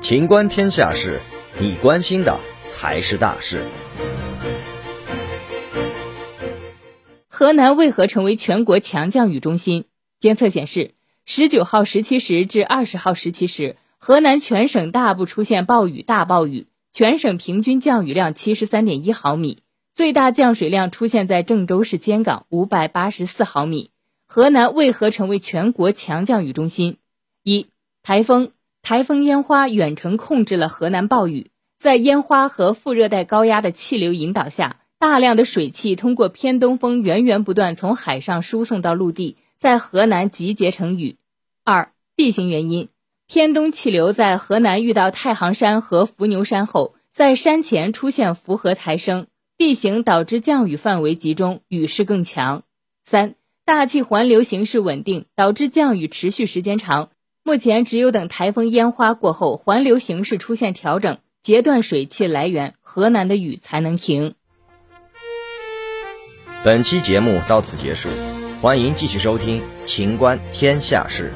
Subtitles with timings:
[0.00, 1.20] 情观天下事，
[1.58, 3.64] 你关心的才是大事。
[7.28, 9.84] 河南为何成为全国强降雨中心？
[10.18, 19.62] 监测显示，十九号十七时至二十号十七时，河南全省大部出现暴雨大暴雨，全省平均降雨量七十三点一毫米，
[19.94, 23.90] 最大降水量出现在郑州市尖岗五百八十四毫米。
[24.26, 26.97] 河南为何成为全国强降雨中心？
[27.48, 27.68] 一、
[28.02, 28.52] 台风。
[28.82, 41.16] 台风烟花远程控制了河南暴雨，在烟花和副热带高压的气流引导下，大量的水汽通过偏东风源源不断从海上输送到陆地，在河南集结成雨。
[41.64, 42.88] 二、地形原因，
[43.26, 52.62] 偏东气流在河南遇到太行山和伏牛山后，在山前出现伏河抬升，地形导致降雨范围集中，雨势更强。
[53.04, 53.34] 三、
[53.64, 57.10] 大气环流形势稳定，导致降雨持续时间长。
[57.48, 64.34] 目前只有等台风烟花过后，环流形势出现调整，截断水汽来源，河南的雨才能停。
[66.62, 68.10] 本期节目到此结束，
[68.60, 71.32] 欢迎继续收听《秦观天下事》。